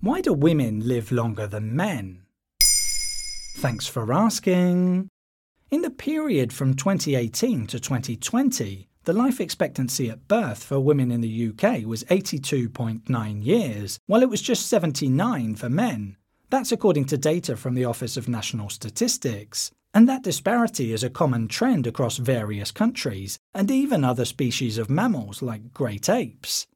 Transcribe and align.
Why 0.00 0.20
do 0.20 0.32
women 0.32 0.86
live 0.86 1.10
longer 1.10 1.46
than 1.46 1.74
men? 1.74 2.22
Thanks 3.56 3.86
for 3.86 4.12
asking. 4.12 5.08
In 5.70 5.82
the 5.82 5.90
period 5.90 6.52
from 6.52 6.74
2018 6.74 7.66
to 7.66 7.80
2020, 7.80 8.88
the 9.04 9.12
life 9.12 9.40
expectancy 9.40 10.08
at 10.10 10.28
birth 10.28 10.62
for 10.62 10.78
women 10.78 11.10
in 11.10 11.22
the 11.22 11.48
UK 11.48 11.84
was 11.86 12.04
82.9 12.04 13.44
years, 13.44 13.98
while 14.06 14.22
it 14.22 14.28
was 14.28 14.42
just 14.42 14.68
79 14.68 15.56
for 15.56 15.68
men. 15.68 16.16
That's 16.50 16.70
according 16.70 17.06
to 17.06 17.18
data 17.18 17.56
from 17.56 17.74
the 17.74 17.84
Office 17.84 18.16
of 18.16 18.28
National 18.28 18.68
Statistics. 18.68 19.72
And 19.94 20.08
that 20.08 20.22
disparity 20.22 20.92
is 20.92 21.02
a 21.02 21.10
common 21.10 21.48
trend 21.48 21.86
across 21.86 22.18
various 22.18 22.70
countries, 22.70 23.38
and 23.54 23.70
even 23.70 24.04
other 24.04 24.24
species 24.24 24.76
of 24.76 24.90
mammals 24.90 25.40
like 25.40 25.72
great 25.72 26.08
apes. 26.08 26.66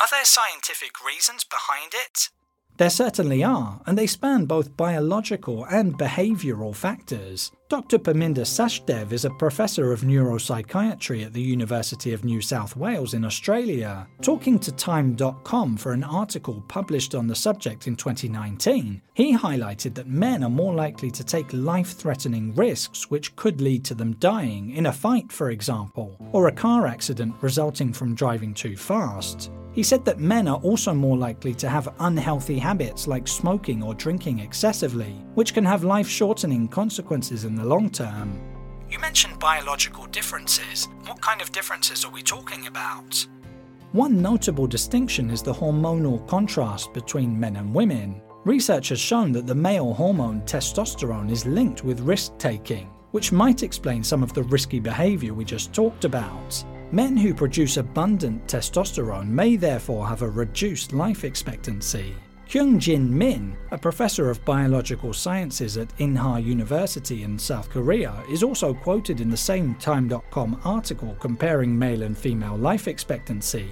Are 0.00 0.08
there 0.10 0.24
scientific 0.24 1.04
reasons 1.04 1.44
behind 1.44 1.92
it? 1.92 2.30
There 2.78 2.88
certainly 2.88 3.44
are, 3.44 3.82
and 3.84 3.98
they 3.98 4.06
span 4.06 4.46
both 4.46 4.74
biological 4.74 5.66
and 5.66 5.98
behavioural 5.98 6.74
factors. 6.74 7.52
Dr. 7.68 7.98
Perminder 7.98 8.46
Sachdev 8.46 9.12
is 9.12 9.26
a 9.26 9.34
professor 9.34 9.92
of 9.92 10.00
neuropsychiatry 10.00 11.22
at 11.26 11.34
the 11.34 11.42
University 11.42 12.14
of 12.14 12.24
New 12.24 12.40
South 12.40 12.76
Wales 12.76 13.12
in 13.12 13.26
Australia. 13.26 14.08
Talking 14.22 14.58
to 14.60 14.72
Time.com 14.72 15.76
for 15.76 15.92
an 15.92 16.02
article 16.02 16.64
published 16.66 17.14
on 17.14 17.26
the 17.26 17.34
subject 17.34 17.86
in 17.86 17.94
2019, 17.94 19.02
he 19.12 19.36
highlighted 19.36 19.94
that 19.96 20.08
men 20.08 20.42
are 20.42 20.48
more 20.48 20.72
likely 20.72 21.10
to 21.10 21.22
take 21.22 21.52
life 21.52 21.92
threatening 21.92 22.54
risks 22.54 23.10
which 23.10 23.36
could 23.36 23.60
lead 23.60 23.84
to 23.84 23.94
them 23.94 24.14
dying 24.14 24.70
in 24.70 24.86
a 24.86 24.92
fight, 24.92 25.30
for 25.30 25.50
example, 25.50 26.16
or 26.32 26.48
a 26.48 26.52
car 26.52 26.86
accident 26.86 27.34
resulting 27.42 27.92
from 27.92 28.14
driving 28.14 28.54
too 28.54 28.78
fast. 28.78 29.50
He 29.72 29.82
said 29.82 30.04
that 30.04 30.18
men 30.18 30.48
are 30.48 30.58
also 30.58 30.92
more 30.92 31.16
likely 31.16 31.54
to 31.54 31.68
have 31.68 31.94
unhealthy 32.00 32.58
habits 32.58 33.06
like 33.06 33.28
smoking 33.28 33.82
or 33.82 33.94
drinking 33.94 34.40
excessively, 34.40 35.12
which 35.34 35.54
can 35.54 35.64
have 35.64 35.84
life 35.84 36.08
shortening 36.08 36.66
consequences 36.66 37.44
in 37.44 37.54
the 37.54 37.64
long 37.64 37.88
term. 37.88 38.40
You 38.90 38.98
mentioned 38.98 39.38
biological 39.38 40.06
differences. 40.06 40.88
What 41.06 41.20
kind 41.20 41.40
of 41.40 41.52
differences 41.52 42.04
are 42.04 42.10
we 42.10 42.22
talking 42.22 42.66
about? 42.66 43.24
One 43.92 44.20
notable 44.20 44.66
distinction 44.66 45.30
is 45.30 45.42
the 45.42 45.52
hormonal 45.52 46.26
contrast 46.26 46.92
between 46.92 47.38
men 47.38 47.56
and 47.56 47.72
women. 47.72 48.20
Research 48.44 48.88
has 48.88 48.98
shown 48.98 49.30
that 49.32 49.46
the 49.46 49.54
male 49.54 49.92
hormone 49.92 50.40
testosterone 50.42 51.30
is 51.30 51.46
linked 51.46 51.84
with 51.84 52.00
risk 52.00 52.36
taking, 52.38 52.88
which 53.12 53.30
might 53.30 53.62
explain 53.62 54.02
some 54.02 54.22
of 54.22 54.32
the 54.32 54.42
risky 54.44 54.80
behavior 54.80 55.34
we 55.34 55.44
just 55.44 55.72
talked 55.72 56.04
about. 56.04 56.64
Men 56.92 57.16
who 57.16 57.32
produce 57.32 57.76
abundant 57.76 58.46
testosterone 58.48 59.28
may 59.28 59.54
therefore 59.54 60.08
have 60.08 60.22
a 60.22 60.28
reduced 60.28 60.92
life 60.92 61.22
expectancy. 61.22 62.16
Kyung 62.48 62.80
Jin 62.80 63.16
Min, 63.16 63.56
a 63.70 63.78
professor 63.78 64.28
of 64.28 64.44
biological 64.44 65.12
sciences 65.12 65.76
at 65.76 65.96
Inha 65.98 66.44
University 66.44 67.22
in 67.22 67.38
South 67.38 67.70
Korea, 67.70 68.24
is 68.28 68.42
also 68.42 68.74
quoted 68.74 69.20
in 69.20 69.30
the 69.30 69.36
same 69.36 69.76
Time.com 69.76 70.60
article 70.64 71.16
comparing 71.20 71.78
male 71.78 72.02
and 72.02 72.18
female 72.18 72.56
life 72.56 72.88
expectancy. 72.88 73.70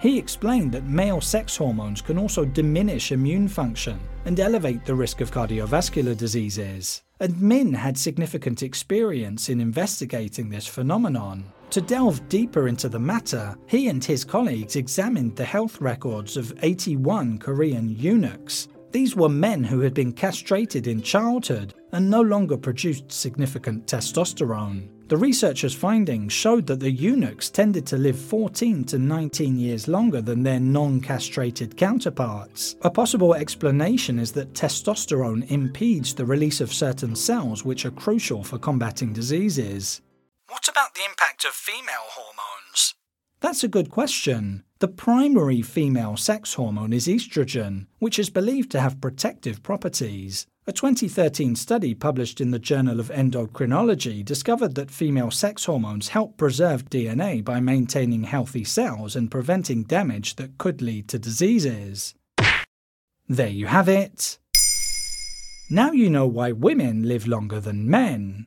He 0.00 0.16
explained 0.16 0.70
that 0.70 0.84
male 0.84 1.20
sex 1.20 1.56
hormones 1.56 2.00
can 2.00 2.18
also 2.18 2.44
diminish 2.44 3.10
immune 3.10 3.48
function 3.48 3.98
and 4.24 4.38
elevate 4.38 4.84
the 4.84 4.94
risk 4.94 5.20
of 5.20 5.32
cardiovascular 5.32 6.16
diseases. 6.16 7.02
And 7.18 7.42
Min 7.42 7.74
had 7.74 7.98
significant 7.98 8.62
experience 8.62 9.48
in 9.48 9.60
investigating 9.60 10.50
this 10.50 10.68
phenomenon. 10.68 11.52
To 11.70 11.80
delve 11.80 12.28
deeper 12.28 12.66
into 12.66 12.88
the 12.88 12.98
matter, 12.98 13.56
he 13.68 13.86
and 13.86 14.04
his 14.04 14.24
colleagues 14.24 14.74
examined 14.74 15.36
the 15.36 15.44
health 15.44 15.80
records 15.80 16.36
of 16.36 16.52
81 16.62 17.38
Korean 17.38 17.88
eunuchs. 17.88 18.66
These 18.90 19.14
were 19.14 19.28
men 19.28 19.62
who 19.62 19.78
had 19.78 19.94
been 19.94 20.12
castrated 20.12 20.88
in 20.88 21.00
childhood 21.00 21.74
and 21.92 22.10
no 22.10 22.22
longer 22.22 22.56
produced 22.56 23.12
significant 23.12 23.86
testosterone. 23.86 24.88
The 25.06 25.16
researchers' 25.16 25.72
findings 25.72 26.32
showed 26.32 26.66
that 26.66 26.80
the 26.80 26.90
eunuchs 26.90 27.48
tended 27.50 27.86
to 27.86 27.98
live 27.98 28.18
14 28.18 28.82
to 28.86 28.98
19 28.98 29.56
years 29.56 29.86
longer 29.86 30.20
than 30.20 30.42
their 30.42 30.58
non 30.58 31.00
castrated 31.00 31.76
counterparts. 31.76 32.74
A 32.82 32.90
possible 32.90 33.34
explanation 33.34 34.18
is 34.18 34.32
that 34.32 34.54
testosterone 34.54 35.48
impedes 35.52 36.14
the 36.14 36.26
release 36.26 36.60
of 36.60 36.72
certain 36.72 37.14
cells 37.14 37.64
which 37.64 37.86
are 37.86 37.92
crucial 37.92 38.42
for 38.42 38.58
combating 38.58 39.12
diseases. 39.12 40.00
What 40.50 40.66
about 40.66 40.96
the 40.96 41.04
impact 41.08 41.44
of 41.44 41.52
female 41.52 42.08
hormones? 42.08 42.96
That's 43.38 43.62
a 43.62 43.68
good 43.68 43.88
question. 43.88 44.64
The 44.80 44.88
primary 44.88 45.62
female 45.62 46.16
sex 46.16 46.54
hormone 46.54 46.92
is 46.92 47.06
estrogen, 47.06 47.86
which 48.00 48.18
is 48.18 48.30
believed 48.30 48.72
to 48.72 48.80
have 48.80 49.00
protective 49.00 49.62
properties. 49.62 50.48
A 50.66 50.72
2013 50.72 51.54
study 51.54 51.94
published 51.94 52.40
in 52.40 52.50
the 52.50 52.58
Journal 52.58 52.98
of 52.98 53.10
Endocrinology 53.10 54.24
discovered 54.24 54.74
that 54.74 54.90
female 54.90 55.30
sex 55.30 55.66
hormones 55.66 56.08
help 56.08 56.36
preserve 56.36 56.90
DNA 56.90 57.44
by 57.44 57.60
maintaining 57.60 58.24
healthy 58.24 58.64
cells 58.64 59.14
and 59.14 59.30
preventing 59.30 59.84
damage 59.84 60.34
that 60.34 60.58
could 60.58 60.82
lead 60.82 61.06
to 61.10 61.18
diseases. 61.20 62.14
There 63.28 63.46
you 63.46 63.66
have 63.66 63.88
it. 63.88 64.40
Now 65.70 65.92
you 65.92 66.10
know 66.10 66.26
why 66.26 66.50
women 66.50 67.04
live 67.04 67.28
longer 67.28 67.60
than 67.60 67.88
men. 67.88 68.46